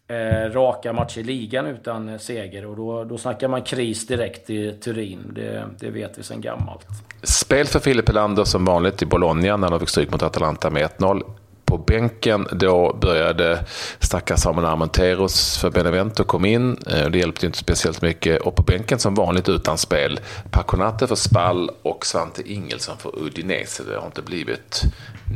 eh, 0.08 0.50
raka 0.50 0.92
matcher 0.92 1.18
i 1.18 1.23
ligan 1.23 1.66
utan 1.66 2.08
eh, 2.08 2.18
seger. 2.18 2.66
Och 2.66 2.76
då, 2.76 3.04
då 3.04 3.18
snackar 3.18 3.49
man 3.49 3.62
kris 3.62 4.06
direkt 4.06 4.50
i 4.50 4.73
Turin. 4.73 5.32
Det, 5.35 5.64
det 5.78 5.90
vet 5.90 6.18
vi 6.18 6.23
sedan 6.23 6.40
gammalt. 6.40 6.87
Spel 7.23 7.66
för 7.66 7.80
Filip 7.80 8.08
Helander 8.08 8.44
som 8.44 8.64
vanligt 8.64 9.02
i 9.02 9.06
Bologna 9.06 9.56
när 9.56 9.70
de 9.70 9.80
fick 9.80 9.88
stryk 9.88 10.11
mot 10.11 10.23
Atalanta 10.23 10.70
med 10.70 10.90
1-0 10.99 11.23
på 11.66 11.78
bänken. 11.78 12.46
Då 12.52 12.99
började 13.00 13.64
stackars 13.99 14.40
Samuel 14.40 14.66
Armenteros 14.66 15.58
för 15.58 15.70
Benevento 15.70 16.25
kom 16.25 16.44
in. 16.44 16.76
Eh, 16.87 17.11
det 17.11 17.18
hjälpte 17.18 17.46
inte 17.46 17.58
speciellt 17.58 18.02
mycket. 18.02 18.40
Och 18.40 18.56
på 18.56 18.62
bänken 18.62 18.99
som 18.99 19.14
vanligt 19.14 19.49
utan 19.49 19.78
spel. 19.78 20.20
Paconate 20.50 21.06
för 21.06 21.14
Spall 21.16 21.70
och 21.82 22.06
Svante 22.06 22.52
Ingelsson 22.52 22.96
för 22.99 23.18
Udinese. 23.18 23.82
Det 23.82 23.96
har 23.96 24.06
inte 24.06 24.23
blivit 24.23 24.82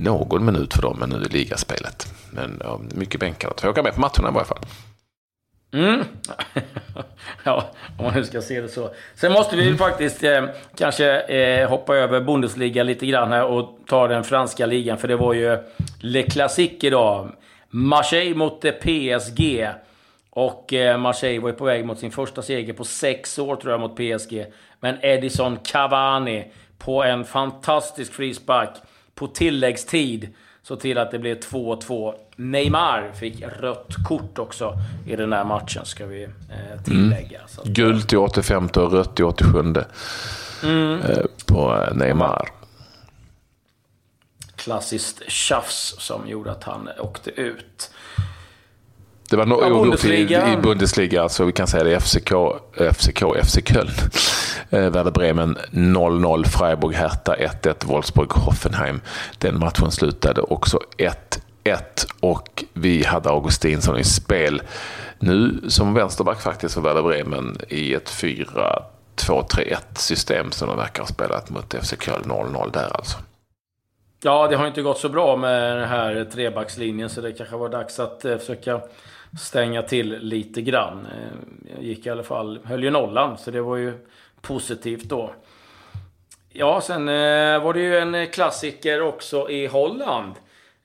någon 0.04 0.44
minut 0.44 0.74
för 0.74 0.82
dem 0.82 1.02
ännu 1.02 1.16
i 1.16 1.28
ligaspelet. 1.28 2.12
Men 2.30 2.62
mycket 2.94 3.20
bänkar. 3.20 3.52
Får 3.60 3.68
åka 3.68 3.82
med 3.82 3.94
på 3.94 4.00
matcherna 4.00 4.28
i 4.28 4.32
varje 4.32 4.46
fall. 4.46 4.66
Mm. 5.72 6.04
ja, 7.44 7.70
om 7.98 8.04
man 8.04 8.14
nu 8.14 8.24
ska 8.24 8.42
se 8.42 8.60
det 8.60 8.68
så. 8.68 8.90
Sen 9.14 9.32
måste 9.32 9.56
vi 9.56 9.66
mm. 9.66 9.78
faktiskt 9.78 10.24
eh, 10.24 10.44
kanske 10.76 11.20
eh, 11.20 11.68
hoppa 11.68 11.96
över 11.96 12.20
Bundesliga 12.20 12.82
lite 12.82 13.06
grann 13.06 13.32
här 13.32 13.44
och 13.44 13.78
ta 13.86 14.08
den 14.08 14.24
franska 14.24 14.66
ligan. 14.66 14.98
För 14.98 15.08
det 15.08 15.16
var 15.16 15.34
ju 15.34 15.58
Le 16.00 16.22
Classique 16.22 16.86
idag. 16.86 17.32
Marseille 17.68 18.34
mot 18.34 18.64
eh, 18.64 18.72
PSG. 18.72 19.68
Och 20.30 20.72
eh, 20.72 20.98
Marseille 20.98 21.40
var 21.40 21.48
ju 21.48 21.56
på 21.56 21.64
väg 21.64 21.84
mot 21.84 21.98
sin 21.98 22.10
första 22.10 22.42
seger 22.42 22.72
på 22.72 22.84
sex 22.84 23.38
år 23.38 23.56
tror 23.56 23.72
jag 23.72 23.80
mot 23.80 23.96
PSG. 23.96 24.46
Men 24.80 24.98
Edison 25.02 25.58
Cavani 25.64 26.52
på 26.78 27.04
en 27.04 27.24
fantastisk 27.24 28.12
frispark 28.12 28.70
på 29.14 29.26
tilläggstid 29.26 30.28
så 30.62 30.76
till 30.76 30.98
att 30.98 31.10
det 31.10 31.18
blev 31.18 31.38
2-2. 31.38 32.14
Neymar 32.36 33.12
fick 33.14 33.42
rött 33.42 33.94
kort 34.08 34.38
också 34.38 34.74
i 35.06 35.16
den 35.16 35.32
här 35.32 35.44
matchen, 35.44 35.84
ska 35.84 36.06
vi 36.06 36.22
eh, 36.22 36.82
tillägga. 36.84 37.38
Mm. 37.38 37.48
Så 37.48 37.62
Gult 37.64 38.12
i 38.12 38.16
85 38.16 38.68
och 38.76 38.92
rött 38.92 39.20
i 39.20 39.22
87 39.22 39.60
mm. 40.62 41.00
eh, 41.00 41.24
på 41.46 41.74
eh, 41.74 41.94
Neymar. 41.94 42.48
Klassiskt 44.56 45.30
tjafs 45.30 45.94
som 45.98 46.28
gjorde 46.28 46.50
att 46.50 46.64
han 46.64 46.88
åkte 46.98 47.30
ut. 47.30 47.90
Det 49.30 49.36
var 49.36 49.46
något 49.46 49.70
oerhört 49.72 50.04
i, 50.04 50.52
i 50.52 50.56
Bundesliga, 50.62 51.28
så 51.28 51.44
vi 51.44 51.52
kan 51.52 51.66
säga 51.66 51.84
det 51.84 52.00
FCK, 52.00 52.32
FCK, 52.92 53.22
FC 53.44 53.58
Köln. 53.64 53.90
Eh, 54.70 54.90
Werder 54.90 55.10
Bremen 55.10 55.58
0-0, 55.70 56.44
Freiburg 56.44 56.94
Hertha 56.94 57.36
1-1, 57.36 57.86
Wolfsburg 57.86 58.32
Hoffenheim. 58.32 59.00
Den 59.38 59.58
matchen 59.58 59.90
slutade 59.90 60.40
också 60.40 60.80
1-1 61.64 61.80
och 62.20 62.64
vi 62.72 63.04
hade 63.04 63.30
Augustinsson 63.30 63.98
i 63.98 64.04
spel. 64.04 64.62
Nu 65.18 65.60
som 65.68 65.94
vänsterback 65.94 66.40
faktiskt 66.40 66.74
för 66.74 66.80
Werder 66.80 67.02
Bremen 67.02 67.58
i 67.68 67.94
ett 67.94 68.10
4-2-3-1 68.10 69.76
system 69.94 70.50
som 70.50 70.68
de 70.68 70.76
verkar 70.76 71.02
ha 71.02 71.08
spelat 71.08 71.50
mot 71.50 71.74
FC 71.82 71.94
Köln 72.00 72.24
0-0 72.24 72.72
där 72.72 72.96
alltså. 72.96 73.18
Ja, 74.22 74.48
det 74.48 74.56
har 74.56 74.66
inte 74.66 74.82
gått 74.82 74.98
så 74.98 75.08
bra 75.08 75.36
med 75.36 75.76
den 75.76 75.88
här 75.88 76.24
trebackslinjen 76.32 77.10
så 77.10 77.20
det 77.20 77.32
kanske 77.32 77.56
var 77.56 77.68
dags 77.68 78.00
att 78.00 78.24
eh, 78.24 78.38
försöka 78.38 78.80
stänga 79.38 79.82
till 79.82 80.18
lite 80.20 80.62
grann. 80.62 81.06
Eh, 81.06 81.74
jag 81.74 81.84
gick 81.84 82.06
i 82.06 82.10
alla 82.10 82.22
fall, 82.22 82.60
höll 82.64 82.84
ju 82.84 82.90
nollan, 82.90 83.38
så 83.38 83.50
det 83.50 83.60
var 83.60 83.76
ju 83.76 83.92
positivt 84.40 85.04
då. 85.04 85.30
Ja, 86.52 86.80
sen 86.80 87.08
eh, 87.08 87.62
var 87.62 87.72
det 87.74 87.80
ju 87.80 87.98
en 87.98 88.26
klassiker 88.26 89.02
också 89.02 89.50
i 89.50 89.66
Holland. 89.66 90.34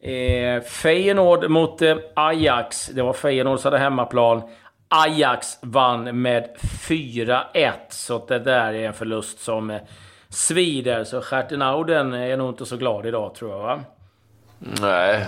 Eh, 0.02 0.62
Feyenoord 0.62 1.50
mot 1.50 1.82
eh, 1.82 1.98
Ajax. 2.14 2.88
Det 2.88 3.02
var 3.02 3.14
Feyenoord 3.14 3.60
som 3.60 3.72
hade 3.72 3.84
hemmaplan. 3.84 4.42
Ajax 4.88 5.58
vann 5.62 6.22
med 6.22 6.50
4-1. 6.88 7.72
Så 7.90 8.26
det 8.28 8.40
där 8.40 8.74
är 8.74 8.88
en 8.88 8.94
förlust 8.94 9.40
som 9.40 9.70
eh, 9.70 9.82
svider. 10.30 11.04
Så 11.04 11.22
Schertenauden 11.22 12.14
är 12.14 12.38
nog 12.38 12.50
inte 12.50 12.66
så 12.66 12.78
glad 12.78 13.06
idag 13.06 13.36
tror 13.36 13.52
jag 13.52 13.60
va? 13.60 13.80
Nej, 14.60 15.26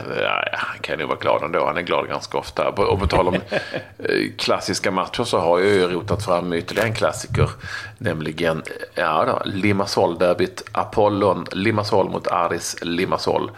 han 0.53 0.79
kan 0.81 0.99
ju 0.99 1.05
vara 1.05 1.17
glad 1.17 1.43
ändå. 1.43 1.65
Han 1.65 1.77
är 1.77 1.81
glad 1.81 2.07
ganska 2.07 2.37
ofta. 2.37 2.69
Och 2.69 2.99
på 2.99 3.07
tal 3.07 3.27
om 3.27 3.35
eh, 3.97 4.31
klassiska 4.37 4.91
matcher 4.91 5.23
så 5.23 5.39
har 5.39 5.59
jag 5.59 5.67
ju 5.67 5.87
rotat 5.87 6.25
fram 6.25 6.53
ytterligare 6.53 6.87
en 6.87 6.95
klassiker. 6.95 7.49
Nämligen 7.97 8.63
ja 8.95 9.25
då, 9.25 9.49
Limassol-derbyt. 9.49 10.63
Apollon 10.71 11.45
Limassol 11.51 12.09
mot 12.09 12.27
Aris 12.27 12.75
Limassol. 12.81 13.51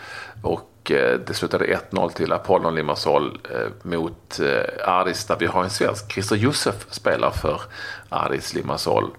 Och 0.44 0.92
eh, 0.92 1.20
det 1.20 1.34
slutade 1.34 1.66
1-0 1.92 2.10
till 2.10 2.32
Apollon 2.32 2.76
Limassol 2.76 3.40
eh, 3.54 3.90
mot 3.90 4.40
Aris 4.86 5.26
där 5.26 5.38
vi 5.40 5.46
har 5.46 5.64
en 5.64 5.70
svensk. 5.70 6.12
Christer 6.12 6.36
Josef 6.36 6.86
spelar 6.90 7.32
för 7.32 7.62
Aris 8.10 8.54
Limassol. 8.54 9.10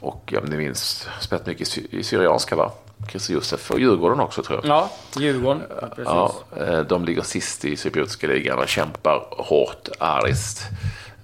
Och 0.00 0.34
om 0.42 0.48
ni 0.48 0.56
minns, 0.56 1.08
spelat 1.20 1.46
mycket 1.46 1.78
i 1.78 2.02
Syrianska 2.02 2.56
va? 2.56 2.72
Christer 3.10 3.34
Josef 3.34 3.70
och 3.70 3.80
Djurgården 3.80 4.20
också 4.20 4.42
tror 4.42 4.60
jag. 4.62 4.76
Ja, 4.76 4.90
Djurgården. 5.18 5.62
Ja, 5.96 6.34
ja, 6.56 6.64
eh, 6.64 6.80
de 6.80 7.04
ligger 7.04 7.22
sist 7.22 7.64
i 7.64 7.76
cypriotiska 7.76 8.26
ligan 8.26 8.58
och 8.58 8.68
kämpar 8.68 9.26
hårt. 9.30 9.88
Aris 9.98 10.62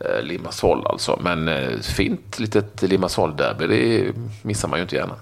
eh, 0.00 0.22
Limassol 0.22 0.86
alltså. 0.86 1.18
Men 1.22 1.48
eh, 1.48 1.78
fint 1.78 2.38
litet 2.38 2.82
Limassol-derby, 2.82 3.66
det 3.66 4.12
missar 4.42 4.68
man 4.68 4.78
ju 4.78 4.82
inte 4.82 4.96
gärna. 4.96 5.14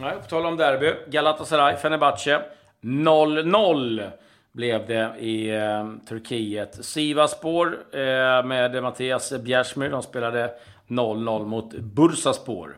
Nej, 0.00 0.14
på 0.22 0.28
tal 0.28 0.46
om 0.46 0.56
derby. 0.56 0.94
Galatasaray, 1.06 1.76
Fenerbahce. 1.76 2.42
0-0 2.82 4.10
blev 4.52 4.86
det 4.86 5.14
i 5.18 5.50
eh, 5.50 5.86
Turkiet. 6.08 6.84
Sivaspor 6.84 7.78
eh, 7.92 8.46
med 8.46 8.82
Mattias 8.82 9.32
Bjärsmyr. 9.40 9.90
De 9.90 10.02
spelade 10.02 10.50
0-0 10.88 11.46
mot 11.46 11.74
Bursaspor. 11.74 12.76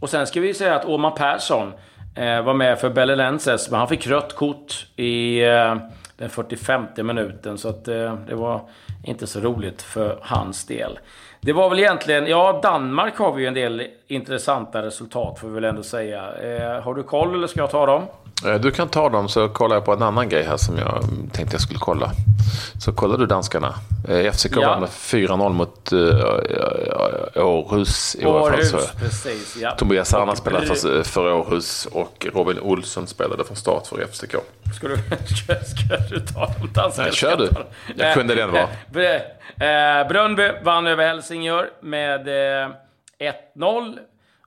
Och 0.00 0.10
sen 0.10 0.26
ska 0.26 0.40
vi 0.40 0.54
säga 0.54 0.74
att 0.74 0.84
Åman 0.84 1.14
Persson 1.14 1.72
Eh, 2.14 2.42
var 2.42 2.54
med 2.54 2.78
för 2.78 2.90
Belenenses, 2.90 3.70
men 3.70 3.78
han 3.78 3.88
fick 3.88 4.06
rött 4.06 4.36
kort 4.36 4.86
i 4.96 5.44
eh, 5.44 5.76
den 6.16 6.30
45 6.30 6.86
minuten. 7.02 7.58
Så 7.58 7.68
att, 7.68 7.88
eh, 7.88 8.14
det 8.28 8.34
var 8.34 8.60
inte 9.04 9.26
så 9.26 9.40
roligt 9.40 9.82
för 9.82 10.18
hans 10.22 10.66
del. 10.66 10.98
Det 11.40 11.52
var 11.52 11.70
väl 11.70 11.78
egentligen, 11.78 12.26
ja 12.26 12.60
Danmark 12.62 13.18
har 13.18 13.32
vi 13.32 13.42
ju 13.42 13.48
en 13.48 13.54
del 13.54 13.86
intressanta 14.06 14.82
resultat 14.82 15.38
får 15.38 15.48
vi 15.48 15.54
väl 15.54 15.64
ändå 15.64 15.82
säga. 15.82 16.32
Eh, 16.32 16.82
har 16.82 16.94
du 16.94 17.02
koll 17.02 17.34
eller 17.34 17.46
ska 17.46 17.60
jag 17.60 17.70
ta 17.70 17.86
dem? 17.86 18.02
Eh, 18.46 18.54
du 18.54 18.70
kan 18.70 18.88
ta 18.88 19.08
dem 19.08 19.28
så 19.28 19.48
kollar 19.48 19.76
jag 19.76 19.84
på 19.84 19.92
en 19.92 20.02
annan 20.02 20.28
grej 20.28 20.42
här 20.42 20.56
som 20.56 20.78
jag 20.78 21.04
tänkte 21.32 21.54
jag 21.54 21.60
skulle 21.60 21.78
kolla. 21.78 22.10
Så 22.78 22.92
kollar 22.92 23.18
du 23.18 23.26
danskarna. 23.26 23.74
Eh, 24.08 24.32
FCK 24.32 24.56
ja. 24.56 24.68
vann 24.68 24.80
med 24.80 24.88
4-0 24.88 25.52
mot 25.52 25.92
uh, 25.92 27.46
Århus 27.46 28.14
i 28.14 28.22
fall. 28.22 28.52
precis. 29.00 29.56
Ja. 29.62 29.70
Tobias 29.70 30.14
Arna 30.14 30.36
spelade 30.36 30.66
för, 30.66 31.02
för 31.02 31.32
Århus 31.32 31.86
och 31.86 32.26
Robin 32.34 32.58
Olsson 32.60 33.06
spelade 33.06 33.44
från 33.44 33.56
start 33.56 33.86
för 33.86 34.06
FCK. 34.06 34.34
Ska 34.74 34.88
du, 34.88 34.96
ska, 34.96 35.96
du 36.10 36.20
ta 36.20 36.52
de 36.60 36.72
danska? 36.72 37.02
Nej, 37.02 37.12
kör 37.12 37.36
du. 37.36 37.48
Jag 37.96 38.14
kunde 38.14 38.34
den 38.34 38.52
vara. 38.52 38.68
Eh, 39.60 40.08
Brönnby 40.08 40.50
vann 40.62 40.86
över 40.86 41.06
Helsingör 41.06 41.70
med 41.80 42.28
eh, 42.28 42.70
1-0. 43.56 43.98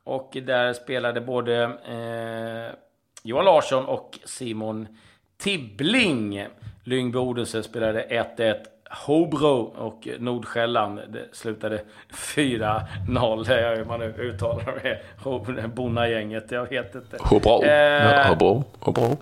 Och 0.03 0.37
där 0.45 0.73
spelade 0.73 1.21
både 1.21 1.63
eh, 1.63 2.75
Johan 3.25 3.45
Larsson 3.45 3.85
och 3.85 4.19
Simon 4.25 4.87
Tibbling. 5.37 6.47
Lyngby 6.83 7.17
Odense 7.17 7.63
spelade 7.63 8.05
1-1. 8.37 8.55
Hobro 9.05 9.73
och 9.77 10.07
Nordsjälland 10.19 10.99
det 11.09 11.25
slutade 11.31 11.81
4-0. 12.13 13.45
Det 13.47 13.59
är 13.59 13.75
hur 13.75 13.85
man 13.85 13.99
nu 13.99 14.13
uttalar 14.17 14.79
det. 14.83 15.67
Bonnagänget, 15.67 16.51
jag 16.51 16.69
vet 16.69 16.95
inte. 16.95 17.17
Hobro. 17.19 17.63
Eh, 17.63 18.27
Hobro. 18.27 18.63
Hobro. 18.79 19.17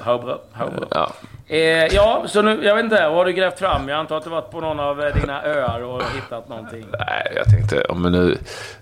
Hobro. 0.00 0.38
Hobro. 0.52 0.84
Ja. 0.90 1.12
Eh, 1.46 1.58
ja, 1.94 2.24
så 2.26 2.42
nu, 2.42 2.64
jag 2.64 2.74
vet 2.74 2.84
inte, 2.84 3.08
vad 3.08 3.16
har 3.16 3.24
du 3.24 3.32
grävt 3.32 3.58
fram? 3.58 3.88
Jag 3.88 3.98
antar 3.98 4.16
att 4.16 4.24
du 4.24 4.30
varit 4.30 4.50
på 4.50 4.60
någon 4.60 4.80
av 4.80 4.96
dina 5.14 5.42
öar 5.44 5.82
och 5.82 6.02
hittat 6.14 6.48
någonting? 6.48 6.86
Nej, 6.98 7.32
jag 7.36 7.44
tänkte 7.44 7.84
om 7.84 8.02
vi 8.02 8.10
nu 8.10 8.38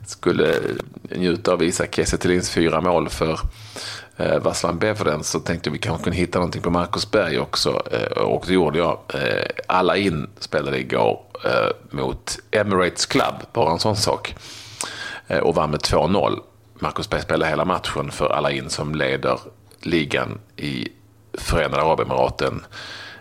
skulle 0.06 0.54
njuta 1.10 1.52
av 1.52 1.62
Isak 1.62 1.94
Kiese 1.94 2.54
fyra 2.54 2.80
mål 2.80 3.08
för 3.08 3.38
eh, 4.16 4.38
Vasslan 4.38 4.78
Beveren 4.78 5.24
så 5.24 5.40
tänkte 5.40 5.70
vi 5.70 5.78
kanske 5.78 6.04
kunde 6.04 6.18
hitta 6.18 6.38
någonting 6.38 6.62
på 6.62 6.70
Marcus 6.70 7.10
Berg 7.10 7.38
också. 7.38 7.82
Eh, 7.92 8.22
och 8.22 8.44
det 8.46 8.54
gjorde 8.54 8.78
jag. 8.78 8.98
Eh, 9.14 9.46
alla 9.66 9.96
in 9.96 10.30
spelade 10.38 10.78
igår 10.78 11.20
eh, 11.44 11.96
mot 11.96 12.38
Emirates 12.50 13.06
Club, 13.06 13.34
bara 13.52 13.72
en 13.72 13.78
sån 13.78 13.96
sak. 13.96 14.34
Eh, 15.26 15.38
och 15.38 15.54
vann 15.54 15.70
med 15.70 15.80
2-0. 15.80 16.40
Marcus 16.74 17.10
Berg 17.10 17.22
spelade 17.22 17.50
hela 17.50 17.64
matchen 17.64 18.10
för 18.10 18.28
alla 18.28 18.50
in 18.50 18.70
som 18.70 18.94
leder 18.94 19.38
ligan 19.80 20.38
i 20.56 20.88
Förenade 21.38 21.82
Arabemiraten 21.82 22.64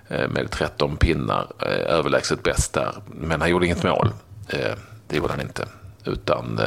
eh, 0.07 0.27
med 0.27 0.51
13 0.51 0.97
pinnar, 0.97 1.47
eh, 1.59 1.95
överlägset 1.95 2.43
bäst 2.43 2.73
där. 2.73 2.93
Men 3.05 3.41
han 3.41 3.49
gjorde 3.49 3.65
inget 3.65 3.83
mål. 3.83 4.09
Eh, 4.49 4.77
det 5.07 5.17
gjorde 5.17 5.33
han 5.33 5.41
inte. 5.41 5.67
Utan 6.05 6.59
eh, 6.59 6.65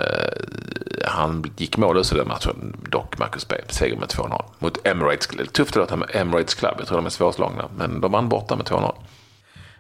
han 1.05 1.45
gick 1.57 1.77
mållös 1.77 2.13
i 2.13 2.17
den 2.17 2.29
matchen, 2.29 2.77
dock 2.91 3.19
Marcus 3.19 3.49
Berg. 3.49 3.61
Seger 3.69 3.97
med 3.97 4.09
2-0 4.09 4.45
mot 4.59 4.87
Emirates. 4.87 5.29
Tufft 5.53 5.77
att 5.77 5.99
med 5.99 6.09
Emirates 6.13 6.55
Club. 6.55 6.75
Jag 6.79 6.87
tror 6.87 6.97
de 6.97 7.07
är 7.07 7.11
svårslagna. 7.11 7.65
Men 7.77 8.01
de 8.01 8.13
vann 8.13 8.29
borta 8.29 8.57
med 8.57 8.67
2-0. 8.67 8.95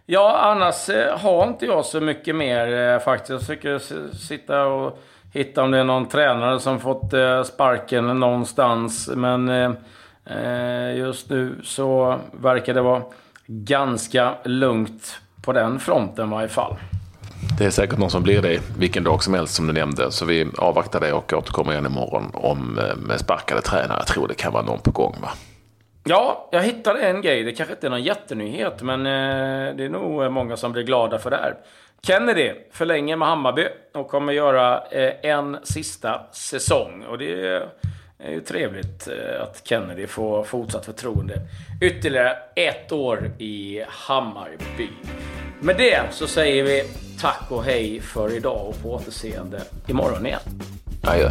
Ja, 0.06 0.38
annars 0.38 0.88
eh, 0.88 1.18
har 1.18 1.46
inte 1.48 1.66
jag 1.66 1.84
så 1.84 2.00
mycket 2.00 2.36
mer 2.36 2.72
eh, 2.72 2.98
faktiskt. 2.98 3.30
Jag 3.30 3.40
försöker 3.40 3.78
sitta 4.16 4.66
och 4.66 4.98
hitta 5.32 5.62
om 5.62 5.70
det 5.70 5.78
är 5.78 5.84
någon 5.84 6.08
tränare 6.08 6.60
som 6.60 6.80
fått 6.80 7.12
eh, 7.12 7.42
sparken 7.42 8.20
någonstans. 8.20 9.10
Men 9.14 9.48
eh, 9.48 9.70
eh, 10.24 10.96
just 10.96 11.30
nu 11.30 11.60
så 11.62 12.18
verkar 12.40 12.74
det 12.74 12.80
vara 12.80 13.02
ganska 13.46 14.34
lugnt 14.44 15.20
på 15.42 15.52
den 15.52 15.80
fronten 15.80 16.28
i 16.28 16.30
varje 16.30 16.48
fall. 16.48 16.76
Det 17.58 17.64
är 17.64 17.70
säkert 17.70 17.98
någon 17.98 18.10
som 18.10 18.22
blir 18.22 18.42
det 18.42 18.60
vilken 18.78 19.04
dag 19.04 19.22
som 19.22 19.34
helst 19.34 19.54
som 19.54 19.66
du 19.66 19.72
nämnde. 19.72 20.10
Så 20.12 20.24
vi 20.24 20.46
avvaktar 20.58 21.00
det 21.00 21.12
och 21.12 21.32
återkommer 21.32 21.72
igen 21.72 21.86
imorgon 21.86 22.30
om 22.34 22.78
eh, 22.78 22.96
med 22.96 23.20
sparkade 23.20 23.60
tränare. 23.60 23.98
Jag 23.98 24.06
tror 24.06 24.28
det 24.28 24.34
kan 24.34 24.52
vara 24.52 24.62
någon 24.62 24.80
på 24.80 24.90
gång 24.90 25.16
va? 25.22 25.28
Ja, 26.04 26.48
jag 26.52 26.62
hittade 26.62 27.00
en 27.00 27.22
grej. 27.22 27.42
Det 27.42 27.52
kanske 27.52 27.74
inte 27.74 27.86
är 27.86 27.90
någon 27.90 28.02
jättenyhet, 28.02 28.82
men 28.82 29.00
eh, 29.06 29.76
det 29.76 29.84
är 29.84 29.88
nog 29.88 30.22
eh, 30.22 30.30
många 30.30 30.56
som 30.56 30.72
blir 30.72 30.82
glada 30.82 31.18
för 31.18 31.30
det 31.30 31.36
här. 31.36 31.54
Kennedy 32.02 32.52
förlänger 32.72 33.16
med 33.16 33.28
Hammarby 33.28 33.66
och 33.94 34.08
kommer 34.08 34.32
göra 34.32 34.82
eh, 34.90 35.12
en 35.30 35.58
sista 35.62 36.20
säsong. 36.32 37.04
Och 37.10 37.18
det 37.18 37.32
är 38.18 38.30
ju 38.30 38.40
trevligt 38.40 39.08
eh, 39.08 39.42
att 39.42 39.62
Kennedy 39.64 40.06
får 40.06 40.44
fortsatt 40.44 40.84
förtroende. 40.84 41.40
Ytterligare 41.80 42.36
ett 42.54 42.92
år 42.92 43.30
i 43.38 43.82
Hammarby. 43.88 44.88
Med 45.60 45.76
det 45.76 46.02
så 46.10 46.26
säger 46.26 46.62
vi 46.62 46.84
tack 47.20 47.42
och 47.48 47.64
hej 47.64 48.00
för 48.00 48.36
idag 48.36 48.66
och 48.68 48.82
på 48.82 48.94
återseende 48.94 49.62
imorgon 49.86 50.26
igen. 50.26 50.40
Adjö. 51.02 51.30